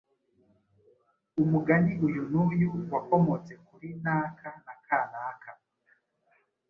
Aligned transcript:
umugani 1.43 1.91
uyu 2.05 2.21
n’uyu 2.31 2.69
wakomotse 2.91 3.53
kuri 3.67 3.89
naka 4.03 4.49
na 4.65 4.73
kanaka 4.85 5.49